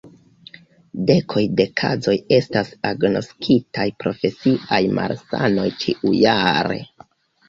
[1.09, 6.79] Dekoj de kazoj estas agnoskitaj profesiaj malsanoj ĉiujare.